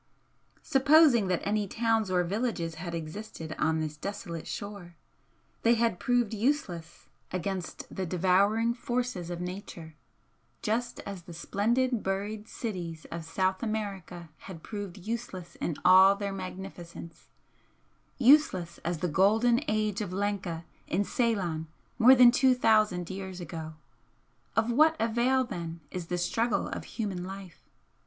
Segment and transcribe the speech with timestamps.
[0.63, 4.95] Supposing that any towns or villages had ever existed on this desolate shore,
[5.61, 9.93] they had proved useless against the devouring forces of Nature,
[10.63, 16.33] just as the splendid buried cities of South America had proved useless in all their
[16.33, 17.27] magnificence,
[18.17, 21.67] useless as the 'Golden Age of Lanka' in Ceylon
[21.99, 23.75] more than two thousand years ago.
[24.55, 27.69] Of what avail then is the struggle of human life?